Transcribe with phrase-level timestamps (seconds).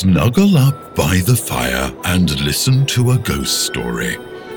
[0.00, 4.16] Snuggle up by the fire and listen to a ghost story.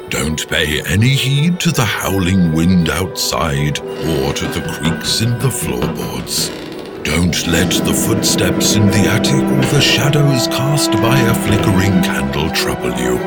[0.10, 5.52] Don't pay any heed to the howling wind outside or to the creaks in the
[5.52, 6.48] floorboards.
[7.04, 12.50] Don't let the footsteps in the attic or the shadows cast by a flickering candle
[12.52, 13.20] trouble you.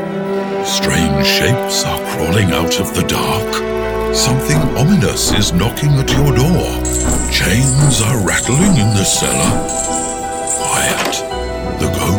[0.65, 4.17] Strange shapes are crawling out of the dark.
[4.17, 6.83] Something ominous is knocking at your door.
[7.31, 10.16] Chains are rattling in the cellar.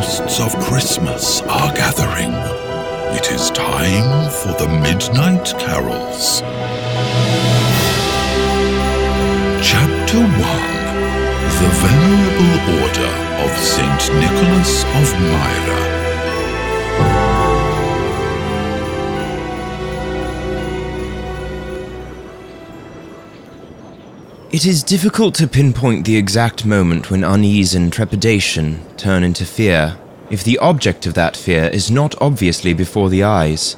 [0.08, 2.32] Ghosts of Christmas are gathering.
[3.18, 6.40] It is time for the midnight carols.
[9.62, 10.30] Chapter 1
[11.60, 14.14] The Venerable Order of St.
[14.22, 15.97] Nicholas of Myra.
[24.58, 30.00] It is difficult to pinpoint the exact moment when unease and trepidation turn into fear
[30.32, 33.76] if the object of that fear is not obviously before the eyes.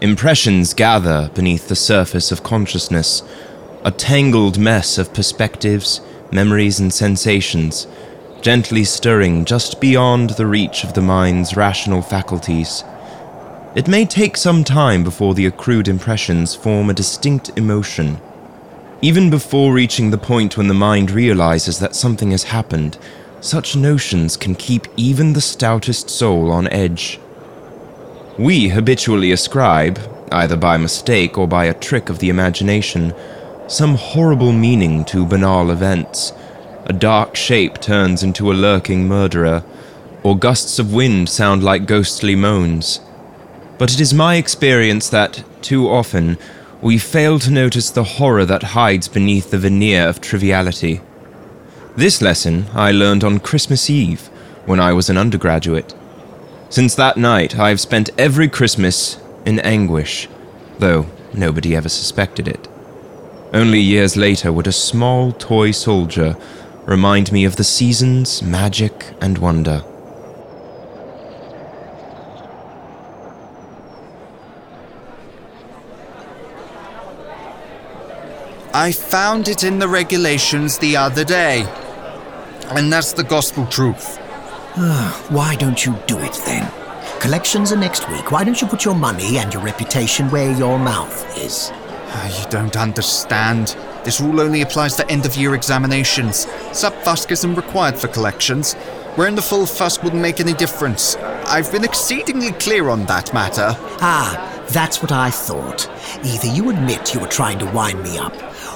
[0.00, 3.24] Impressions gather beneath the surface of consciousness,
[3.84, 7.88] a tangled mess of perspectives, memories, and sensations,
[8.40, 12.84] gently stirring just beyond the reach of the mind's rational faculties.
[13.74, 18.20] It may take some time before the accrued impressions form a distinct emotion
[19.00, 22.98] even before reaching the point when the mind realizes that something has happened,
[23.40, 27.20] such notions can keep even the stoutest soul on edge.
[28.36, 30.00] We habitually ascribe,
[30.32, 33.14] either by mistake or by a trick of the imagination,
[33.68, 36.32] some horrible meaning to banal events.
[36.86, 39.62] A dark shape turns into a lurking murderer,
[40.24, 43.00] or gusts of wind sound like ghostly moans.
[43.78, 46.38] But it is my experience that, too often,
[46.80, 51.00] we fail to notice the horror that hides beneath the veneer of triviality.
[51.96, 54.28] This lesson I learned on Christmas Eve
[54.64, 55.94] when I was an undergraduate.
[56.70, 60.28] Since that night, I have spent every Christmas in anguish,
[60.78, 62.68] though nobody ever suspected it.
[63.52, 66.36] Only years later would a small toy soldier
[66.84, 69.82] remind me of the season's magic and wonder.
[78.78, 81.62] I found it in the regulations the other day.
[82.70, 84.18] And that's the gospel truth.
[85.30, 86.70] Why don't you do it then?
[87.20, 88.30] Collections are next week.
[88.30, 91.70] Why don't you put your money and your reputation where your mouth is?
[91.74, 93.76] Ah, You don't understand.
[94.04, 96.46] This rule only applies to end of year examinations.
[96.70, 98.76] Subfusc isn't required for collections.
[99.16, 101.16] Wearing the full fusk wouldn't make any difference.
[101.46, 103.70] I've been exceedingly clear on that matter.
[104.00, 105.90] Ah, that's what I thought.
[106.24, 108.32] Either you admit you were trying to wind me up,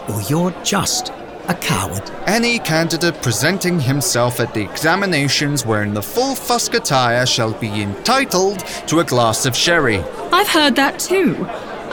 [0.09, 1.13] or you're just
[1.49, 2.11] a coward.
[2.27, 8.61] Any candidate presenting himself at the examinations wearing the full fusk attire shall be entitled
[8.87, 9.99] to a glass of sherry.
[10.33, 11.37] I've heard that too.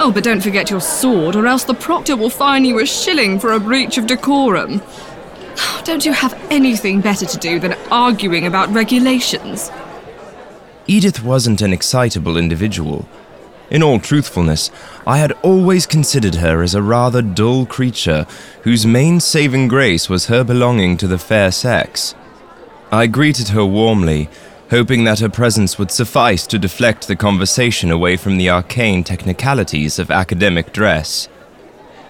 [0.02, 3.38] Oh, but don't forget your sword, or else the proctor will fine you a shilling
[3.38, 4.82] for a breach of decorum.
[5.84, 9.70] Don't you have anything better to do than arguing about regulations?
[10.88, 13.10] Edith wasn't an excitable individual.
[13.70, 14.72] In all truthfulness,
[15.06, 18.26] I had always considered her as a rather dull creature
[18.64, 22.16] whose main saving grace was her belonging to the fair sex.
[22.92, 24.30] I greeted her warmly,
[24.72, 30.00] hoping that her presence would suffice to deflect the conversation away from the arcane technicalities
[30.00, 31.28] of academic dress.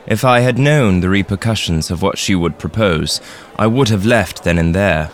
[0.08, 3.20] If I had known the repercussions of what she would propose,
[3.58, 5.12] I would have left then and there.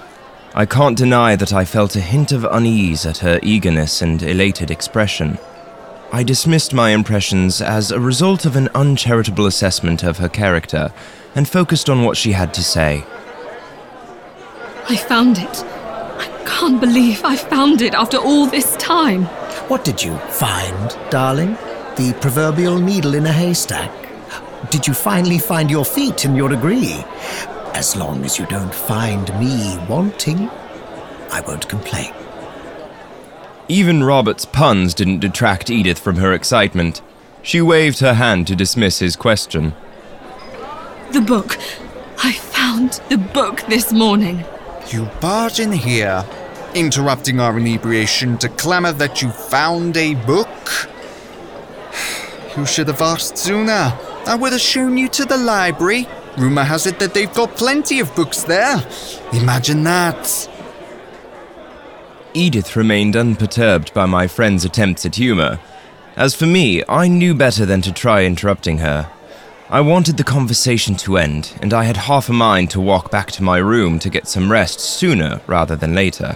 [0.54, 4.72] I can't deny that I felt a hint of unease at her eagerness and elated
[4.72, 5.38] expression.
[6.12, 10.94] I dismissed my impressions as a result of an uncharitable assessment of her character
[11.36, 13.04] and focused on what she had to say.
[14.88, 15.64] I found it.
[15.64, 19.24] I can't believe I found it after all this time.
[19.68, 21.58] What did you find, darling?
[21.98, 23.92] The proverbial needle in a haystack?
[24.70, 27.04] Did you finally find your feet and your degree?
[27.74, 30.50] As long as you don't find me wanting,
[31.32, 32.14] I won't complain.
[33.68, 37.02] Even Robert's puns didn't detract Edith from her excitement.
[37.42, 39.74] She waved her hand to dismiss his question.
[41.12, 41.58] The book.
[42.24, 44.46] I found the book this morning.
[44.90, 46.24] You barge in here,
[46.76, 50.90] interrupting our inebriation to clamour that you found a book.
[52.56, 53.98] You should have asked sooner.
[54.28, 56.08] I would have shown you to the library.
[56.38, 58.86] Rumour has it that they've got plenty of books there.
[59.34, 60.50] Imagine that.
[62.36, 65.58] Edith remained unperturbed by my friend's attempts at humor.
[66.18, 69.10] As for me, I knew better than to try interrupting her.
[69.70, 73.32] I wanted the conversation to end, and I had half a mind to walk back
[73.32, 76.36] to my room to get some rest sooner rather than later.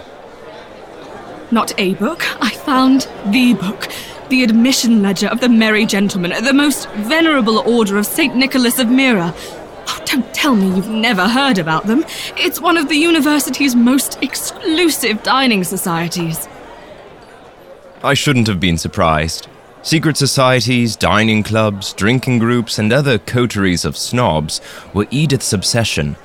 [1.50, 2.24] Not a book.
[2.42, 3.88] I found the book.
[4.30, 8.34] The admission ledger of the Merry Gentlemen, the most venerable order of St.
[8.34, 9.34] Nicholas of Myra.
[9.92, 12.04] Oh, don't tell me you've never heard about them.
[12.36, 16.48] It's one of the university's most exclusive dining societies.
[18.04, 19.48] I shouldn't have been surprised.
[19.82, 24.60] Secret societies, dining clubs, drinking groups, and other coteries of snobs
[24.94, 26.16] were Edith's obsession.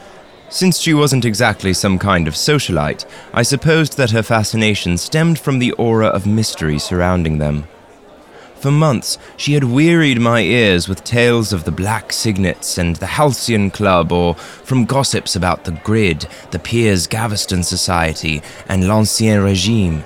[0.50, 5.58] Since she wasn't exactly some kind of socialite, I supposed that her fascination stemmed from
[5.58, 7.68] the aura of mystery surrounding them.
[8.66, 13.06] For months, she had wearied my ears with tales of the Black Signets and the
[13.06, 20.04] Halcyon Club, or from gossips about the Grid, the Piers Gaveston Society, and l'Ancien Regime.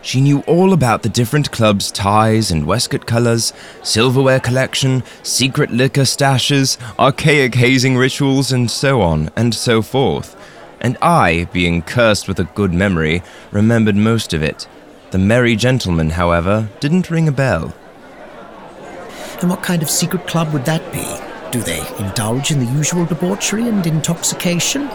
[0.00, 3.52] She knew all about the different clubs' ties and waistcoat colours,
[3.84, 10.34] silverware collection, secret liquor stashes, archaic hazing rituals, and so on and so forth.
[10.80, 13.22] And I, being cursed with a good memory,
[13.52, 14.66] remembered most of it.
[15.12, 17.72] The Merry Gentlemen, however, didn't ring a bell.
[19.42, 21.04] And what kind of secret club would that be?
[21.50, 24.88] Do they indulge in the usual debauchery and intoxication?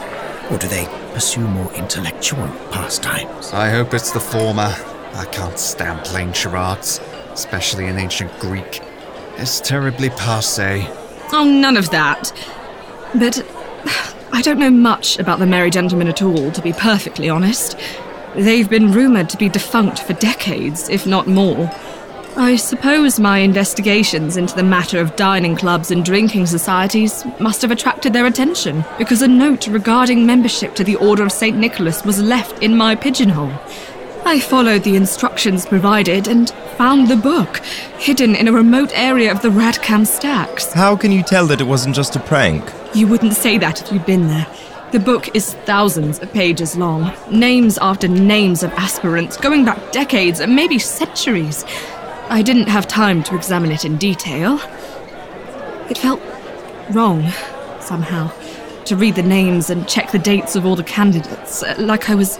[0.49, 3.51] Or do they pursue more intellectual pastimes?
[3.51, 4.73] I hope it's the former.
[5.15, 7.01] I can't stand playing charades,
[7.33, 8.81] especially in ancient Greek.
[9.35, 10.87] It's terribly passe.
[11.33, 12.31] Oh, none of that.
[13.13, 13.45] But
[14.31, 17.77] I don't know much about the Merry Gentlemen at all, to be perfectly honest.
[18.33, 21.69] They've been rumoured to be defunct for decades, if not more.
[22.39, 27.71] I suppose my investigations into the matter of dining clubs and drinking societies must have
[27.71, 31.57] attracted their attention, because a note regarding membership to the Order of St.
[31.57, 33.51] Nicholas was left in my pigeonhole.
[34.23, 37.57] I followed the instructions provided and found the book,
[37.97, 40.71] hidden in a remote area of the Radcam stacks.
[40.71, 42.71] How can you tell that it wasn't just a prank?
[42.93, 44.45] You wouldn't say that if you'd been there.
[44.91, 50.39] The book is thousands of pages long, names after names of aspirants, going back decades
[50.39, 51.65] and maybe centuries.
[52.29, 54.59] I didn't have time to examine it in detail.
[55.89, 56.21] It felt
[56.91, 57.31] wrong,
[57.79, 58.31] somehow,
[58.85, 62.15] to read the names and check the dates of all the candidates, uh, like I
[62.15, 62.37] was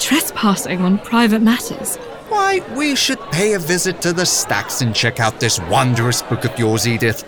[0.00, 1.96] trespassing on private matters.
[2.28, 6.44] Why, we should pay a visit to the stacks and check out this wondrous book
[6.44, 7.24] of yours, Edith.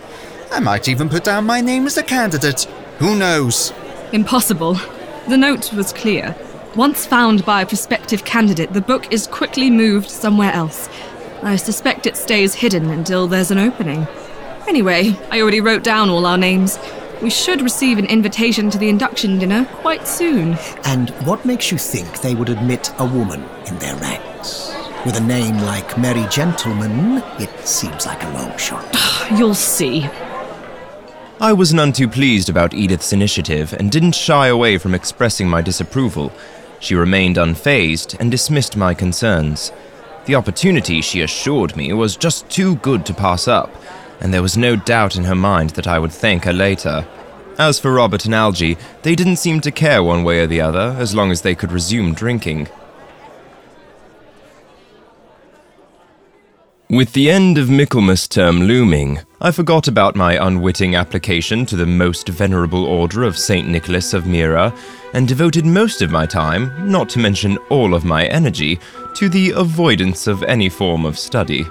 [0.51, 2.63] I might even put down my name as a candidate.
[2.99, 3.71] Who knows?
[4.11, 4.77] Impossible.
[5.29, 6.35] The note was clear.
[6.75, 10.89] Once found by a prospective candidate, the book is quickly moved somewhere else.
[11.43, 14.07] I suspect it stays hidden until there's an opening.
[14.67, 16.79] Anyway, I already wrote down all our names.
[17.21, 20.57] We should receive an invitation to the induction dinner quite soon.
[20.83, 24.73] And what makes you think they would admit a woman in their ranks?
[25.05, 28.85] With a name like Merry Gentleman, it seems like a long shot.
[29.37, 30.09] You'll see.
[31.39, 35.61] I was none too pleased about Edith's initiative and didn't shy away from expressing my
[35.61, 36.31] disapproval.
[36.79, 39.71] She remained unfazed and dismissed my concerns.
[40.27, 43.73] The opportunity, she assured me, was just too good to pass up,
[44.19, 47.07] and there was no doubt in her mind that I would thank her later.
[47.57, 50.97] As for Robert and Algy, they didn't seem to care one way or the other
[50.99, 52.67] as long as they could resume drinking.
[56.89, 61.85] With the end of Michaelmas term looming, I forgot about my unwitting application to the
[61.85, 63.67] most venerable order of St.
[63.67, 64.73] Nicholas of Myra
[65.13, 68.79] and devoted most of my time, not to mention all of my energy,
[69.13, 71.65] to the avoidance of any form of study.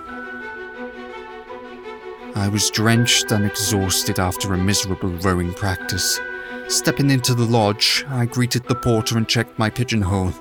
[2.36, 6.20] I was drenched and exhausted after a miserable rowing practice.
[6.68, 10.32] Stepping into the lodge, I greeted the porter and checked my pigeonhole.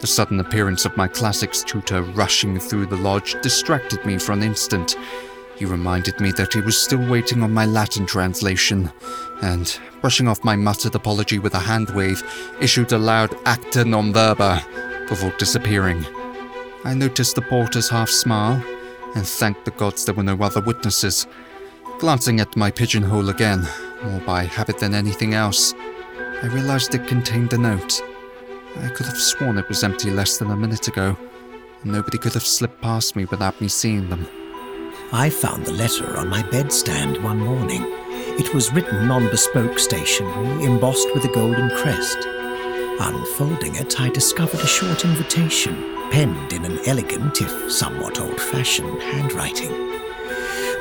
[0.00, 4.42] The sudden appearance of my classics tutor rushing through the lodge distracted me for an
[4.42, 4.96] instant.
[5.60, 8.90] He reminded me that he was still waiting on my Latin translation,
[9.42, 12.22] and, brushing off my muttered apology with a hand wave,
[12.62, 14.64] issued a loud acta non verba
[15.06, 16.02] before disappearing.
[16.86, 18.64] I noticed the porter's half smile
[19.14, 21.26] and thanked the gods there were no other witnesses.
[21.98, 23.68] Glancing at my pigeonhole again,
[24.02, 25.74] more by habit than anything else,
[26.42, 28.00] I realized it contained a note.
[28.78, 31.18] I could have sworn it was empty less than a minute ago,
[31.82, 34.26] and nobody could have slipped past me without me seeing them.
[35.12, 37.82] I found the letter on my bedstand one morning.
[38.38, 42.18] It was written on bespoke stationery, embossed with a golden crest.
[43.00, 45.74] Unfolding it, I discovered a short invitation,
[46.12, 49.70] penned in an elegant, if somewhat old fashioned, handwriting.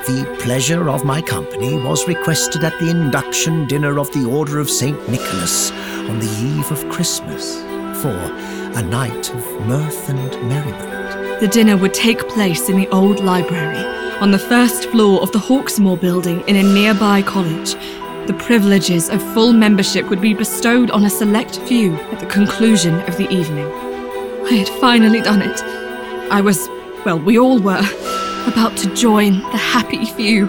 [0.06, 4.70] The pleasure of my company was requested at the induction dinner of the Order of
[4.70, 5.10] St.
[5.10, 7.56] Nicholas on the eve of Christmas
[8.04, 8.14] for
[8.78, 11.40] a night of mirth and merriment.
[11.40, 15.40] The dinner would take place in the old library on the first floor of the
[15.40, 17.74] Hawksmoor building in a nearby college.
[18.28, 23.00] The privileges of full membership would be bestowed on a select few at the conclusion
[23.08, 23.66] of the evening.
[24.46, 25.62] I had finally done it.
[26.32, 26.68] I was,
[27.06, 27.82] well, we all were,
[28.46, 30.48] about to join the happy few.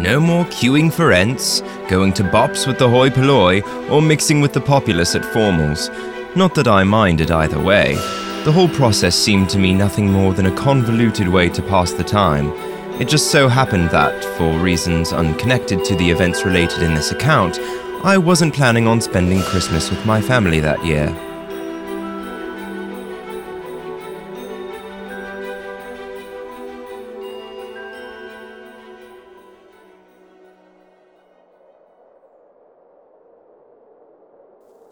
[0.00, 4.52] No more queuing for ents, going to bops with the hoi polloi, or mixing with
[4.52, 5.88] the populace at formals.
[6.36, 7.96] Not that I minded either way.
[8.46, 12.04] The whole process seemed to me nothing more than a convoluted way to pass the
[12.04, 12.52] time.
[13.00, 17.58] It just so happened that, for reasons unconnected to the events related in this account,
[18.04, 21.08] I wasn't planning on spending Christmas with my family that year.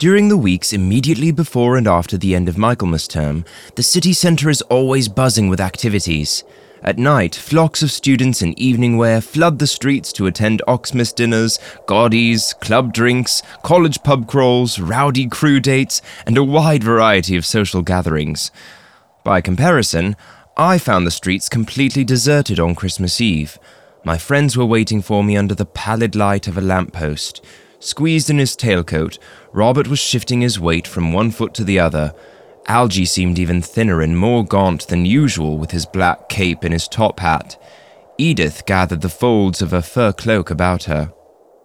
[0.05, 4.51] During the weeks immediately before and after the end of Michaelmas term, the city centre
[4.51, 6.45] is always buzzing with activities.
[6.83, 11.59] At night, flocks of students in evening wear flood the streets to attend Oxmas dinners,
[11.87, 17.81] gaudies, club drinks, college pub crawls, rowdy crew dates, and a wide variety of social
[17.81, 18.51] gatherings.
[19.25, 20.17] By comparison,
[20.55, 23.59] I found the streets completely deserted on Christmas Eve.
[24.05, 27.41] My friends were waiting for me under the pallid light of a lamppost.
[27.85, 29.19] Squeezed in his tailcoat,
[29.53, 32.15] Robert was shifting his weight from one foot to the other.
[32.67, 36.89] Algy seemed even thinner and more gaunt than usual with his black cape and his
[36.89, 37.63] top hat.
[38.17, 41.13] Edith gathered the folds of her fur cloak about her.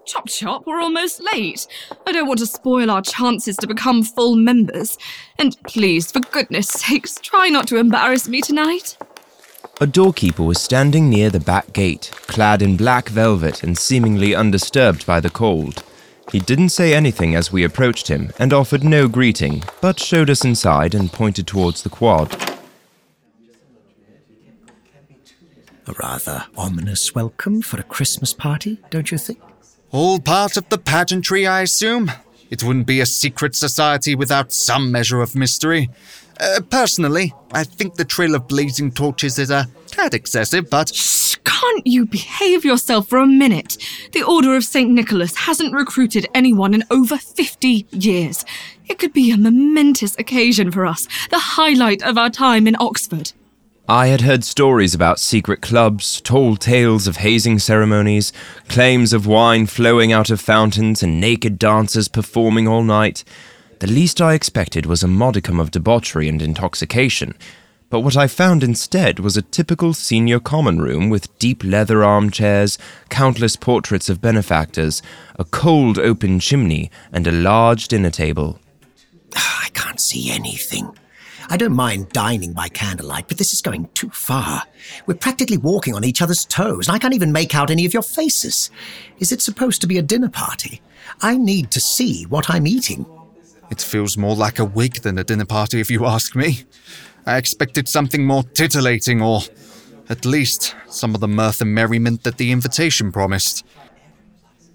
[0.05, 1.65] Chop chop, we're almost late.
[2.05, 4.97] I don't want to spoil our chances to become full members.
[5.37, 8.97] And please, for goodness sakes, try not to embarrass me tonight.
[9.79, 15.05] A doorkeeper was standing near the back gate, clad in black velvet and seemingly undisturbed
[15.05, 15.85] by the cold.
[16.31, 20.45] He didn't say anything as we approached him and offered no greeting, but showed us
[20.45, 22.31] inside and pointed towards the quad.
[25.87, 29.39] A rather ominous welcome for a Christmas party, don't you think?
[29.91, 32.11] All part of the pageantry, I assume?
[32.51, 35.89] It wouldn't be a secret society without some measure of mystery.
[36.39, 40.91] Uh, personally, I think the trail of blazing torches is a tad excessive, but.
[41.49, 43.75] Can't you behave yourself for a minute?
[44.11, 44.87] The Order of St.
[44.89, 48.45] Nicholas hasn't recruited anyone in over 50 years.
[48.87, 53.31] It could be a momentous occasion for us, the highlight of our time in Oxford.
[53.87, 58.31] I had heard stories about secret clubs, tall tales of hazing ceremonies,
[58.67, 63.23] claims of wine flowing out of fountains, and naked dancers performing all night.
[63.79, 67.33] The least I expected was a modicum of debauchery and intoxication,
[67.89, 72.77] but what I found instead was a typical senior common room with deep leather armchairs,
[73.09, 75.01] countless portraits of benefactors,
[75.37, 78.59] a cold open chimney, and a large dinner table.
[79.35, 80.91] Ah, I can't see anything.
[81.51, 84.63] I don't mind dining by candlelight, but this is going too far.
[85.07, 87.93] We're practically walking on each other's toes, and I can't even make out any of
[87.93, 88.69] your faces.
[89.17, 90.79] Is it supposed to be a dinner party?
[91.21, 93.07] I need to see what I'm eating.
[93.71, 96.65] It feels more like a wig than a dinner party, if you ask me.
[97.29, 99.41] I expected something more titillating, or
[100.09, 103.63] at least some of the mirth and merriment that the invitation promised.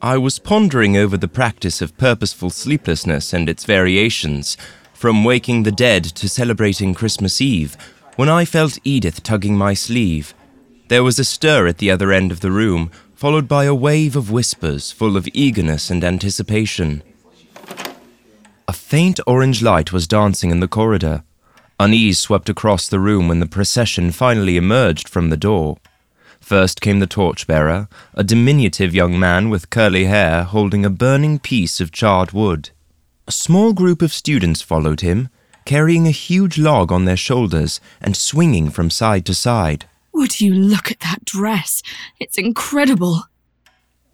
[0.00, 4.56] I was pondering over the practice of purposeful sleeplessness and its variations,
[4.92, 7.76] from waking the dead to celebrating Christmas Eve,
[8.14, 10.32] when I felt Edith tugging my sleeve.
[10.86, 14.14] There was a stir at the other end of the room, followed by a wave
[14.14, 17.02] of whispers full of eagerness and anticipation.
[18.68, 21.24] A faint orange light was dancing in the corridor.
[21.80, 25.78] Unease swept across the room when the procession finally emerged from the door.
[26.40, 31.80] First came the torchbearer, a diminutive young man with curly hair holding a burning piece
[31.80, 32.70] of charred wood.
[33.26, 35.30] A small group of students followed him,
[35.64, 39.86] carrying a huge log on their shoulders and swinging from side to side.
[40.12, 41.82] Would you look at that dress?
[42.20, 43.24] It's incredible.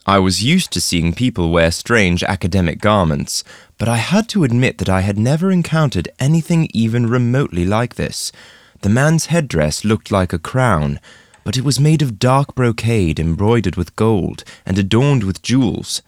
[0.07, 3.45] I was used to seeing people wear strange academic garments,
[3.78, 8.33] but I had to admit that I had never encountered anything even remotely like this.
[8.80, 11.00] The man's headdress looked like a crown,
[11.45, 16.02] but it was made of dark brocade embroidered with gold and adorned with jewels.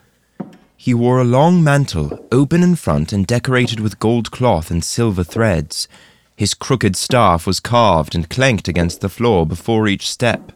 [0.77, 5.23] He wore a long mantle, open in front and decorated with gold cloth and silver
[5.23, 5.87] threads.
[6.35, 10.51] His crooked staff was carved and clanked against the floor before each step.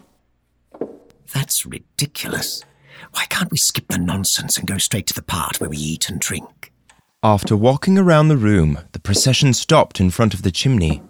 [1.32, 2.64] That's ridiculous.
[3.16, 6.10] Why can't we skip the nonsense and go straight to the part where we eat
[6.10, 6.70] and drink?
[7.22, 11.00] After walking around the room, the procession stopped in front of the chimney.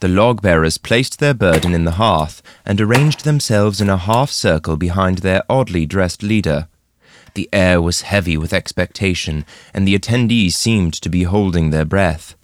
[0.00, 4.30] The log bearers placed their burden in the hearth and arranged themselves in a half
[4.30, 6.68] circle behind their oddly dressed leader.
[7.32, 12.36] The air was heavy with expectation, and the attendees seemed to be holding their breath.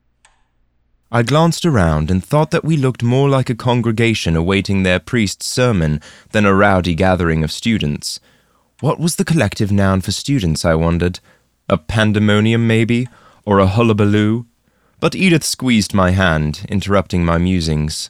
[1.10, 5.44] I glanced around and thought that we looked more like a congregation awaiting their priest's
[5.44, 6.00] sermon
[6.30, 8.18] than a rowdy gathering of students.
[8.82, 11.20] What was the collective noun for students, I wondered?
[11.70, 13.08] A pandemonium, maybe?
[13.46, 14.44] Or a hullabaloo?
[15.02, 18.08] but Edith squeezed my hand, interrupting my musings.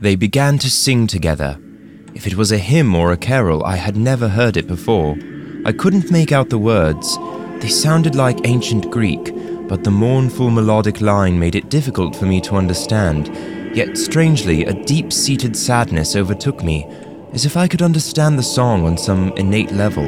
[0.00, 1.56] They began to sing together.
[2.14, 5.16] If it was a hymn or a carol, I had never heard it before.
[5.64, 7.16] I couldn't make out the words.
[7.60, 9.32] They sounded like ancient Greek,
[9.68, 13.28] but the mournful melodic line made it difficult for me to understand.
[13.72, 16.88] Yet strangely, a deep seated sadness overtook me,
[17.32, 20.06] as if I could understand the song on some innate level.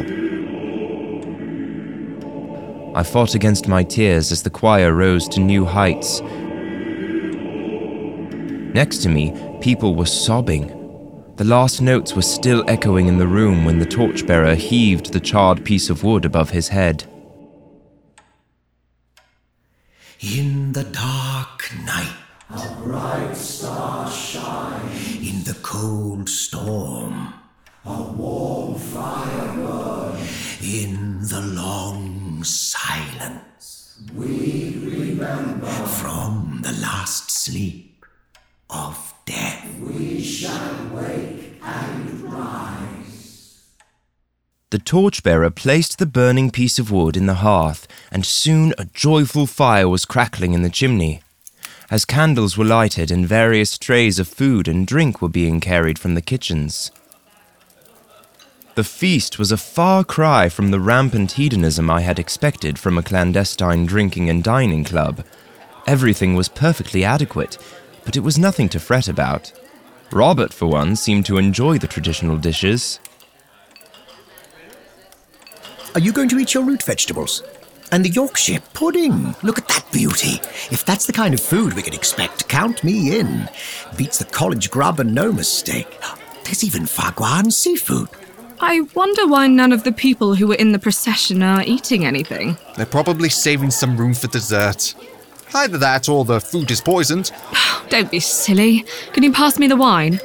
[2.95, 6.21] I fought against my tears as the choir rose to new heights.
[8.75, 10.67] Next to me, people were sobbing.
[11.37, 15.65] The last notes were still echoing in the room when the torchbearer heaved the charred
[15.65, 17.05] piece of wood above his head.
[20.21, 22.22] In the dark night,
[22.53, 25.17] a bright star shines.
[25.17, 27.33] In the cold storm,
[27.85, 30.59] a warm fire burns.
[30.63, 35.67] In the long silence, we remember.
[35.67, 38.05] From the last sleep
[38.69, 43.61] of death, we shall wake and rise.
[44.71, 49.47] The torchbearer placed the burning piece of wood in the hearth, and soon a joyful
[49.47, 51.23] fire was crackling in the chimney.
[51.93, 56.15] As candles were lighted and various trays of food and drink were being carried from
[56.15, 56.91] the kitchens.
[58.77, 63.03] The feast was a far cry from the rampant hedonism I had expected from a
[63.03, 65.23] clandestine drinking and dining club.
[65.87, 67.59] Everything was perfectly adequate,
[68.07, 69.53] but it was nothing to fret about.
[70.11, 73.01] Robert, for one, seemed to enjoy the traditional dishes.
[75.95, 77.43] Are you going to eat your root vegetables?
[77.93, 79.35] And the Yorkshire pudding.
[79.43, 80.41] Look at that beauty.
[80.71, 83.51] If that's the kind of food we can expect, count me in.
[83.97, 86.01] Beats the college grub and no mistake.
[86.45, 88.09] There's even foie gras and seafood.
[88.61, 92.57] I wonder why none of the people who were in the procession are eating anything.
[92.77, 94.95] They're probably saving some room for dessert.
[95.53, 97.31] Either that or the food is poisoned.
[97.91, 98.87] Don't be silly.
[99.13, 100.19] Can you pass me the wine?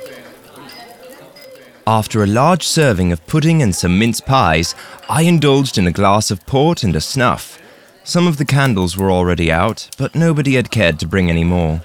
[1.87, 4.75] After a large serving of pudding and some mince pies,
[5.09, 7.57] I indulged in a glass of port and a snuff.
[8.03, 11.81] Some of the candles were already out, but nobody had cared to bring any more.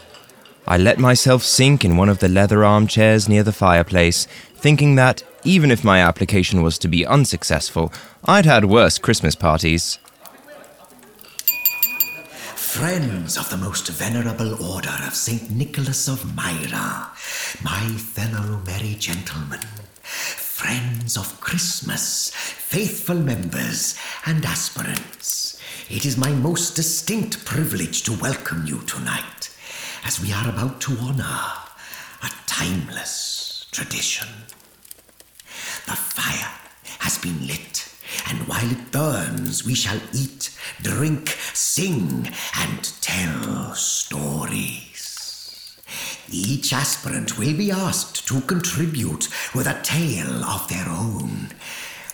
[0.67, 5.23] I let myself sink in one of the leather armchairs near the fireplace, thinking that,
[5.45, 7.93] even if my application was to be unsuccessful,
[8.25, 10.01] I'd had worse Christmas parties.
[12.57, 15.49] Friends of the most venerable order of St.
[15.53, 17.09] Nicholas of Myra,
[17.63, 19.61] my fellow merry gentlemen,
[20.13, 28.65] friends of Christmas, faithful members, and aspirants, it is my most distinct privilege to welcome
[28.67, 29.51] you tonight
[30.05, 31.41] as we are about to honor
[32.23, 34.29] a timeless tradition.
[35.87, 36.53] The fire
[37.01, 37.89] has been lit,
[38.29, 44.92] and while it burns, we shall eat, drink, sing, and tell stories.
[46.31, 51.49] Each aspirant will be asked to contribute with a tale of their own.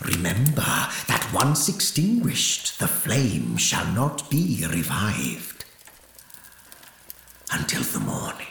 [0.00, 0.62] Remember
[1.08, 5.64] that once extinguished, the flame shall not be revived
[7.52, 8.46] until the morning.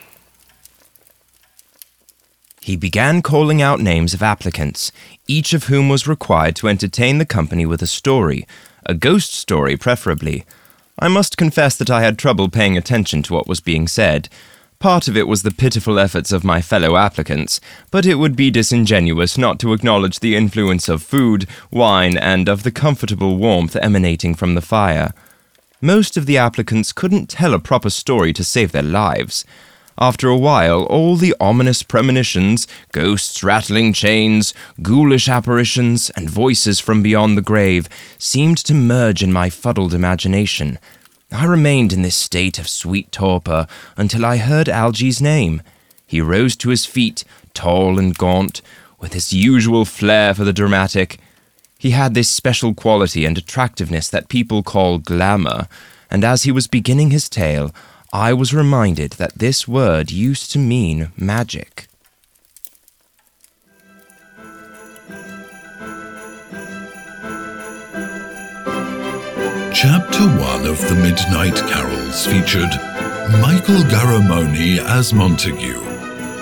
[2.62, 4.92] He began calling out names of applicants,
[5.26, 8.46] each of whom was required to entertain the company with a story,
[8.86, 10.44] a ghost story preferably.
[11.00, 14.28] I must confess that I had trouble paying attention to what was being said.
[14.80, 17.60] Part of it was the pitiful efforts of my fellow applicants,
[17.90, 22.62] but it would be disingenuous not to acknowledge the influence of food, wine, and of
[22.62, 25.14] the comfortable warmth emanating from the fire.
[25.82, 29.46] Most of the applicants couldn't tell a proper story to save their lives.
[29.98, 37.02] After a while, all the ominous premonitions, ghosts rattling chains, ghoulish apparitions, and voices from
[37.02, 40.78] beyond the grave seemed to merge in my fuddled imagination.
[41.32, 45.62] I remained in this state of sweet torpor until I heard Algy's name.
[46.06, 48.62] He rose to his feet, tall and gaunt,
[49.00, 51.20] with his usual flair for the dramatic.
[51.78, 55.68] He had this special quality and attractiveness that people call glamour,
[56.10, 57.76] and as he was beginning his tale,
[58.14, 61.88] I was reminded that this word used to mean magic.
[69.80, 72.72] Chapter 1 of The Midnight Carols featured
[73.40, 75.84] Michael Garamoni as Montague,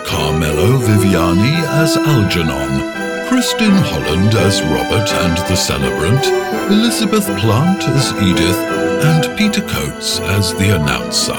[0.05, 6.25] Carmelo Viviani as Algernon, Kristen Holland as Robert and the Celebrant,
[6.71, 8.55] Elizabeth Plant as Edith,
[9.03, 11.35] and Peter Coates as the announcer.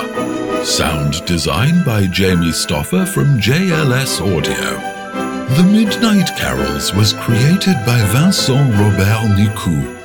[0.66, 4.76] Sound design by Jamie Stoffer from JLS Audio.
[5.56, 9.95] The Midnight Carols was created by Vincent Robert Nicou.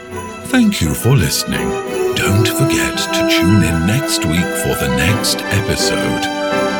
[0.51, 1.69] Thank you for listening.
[2.15, 6.70] don't forget to tune in next week for the next episode.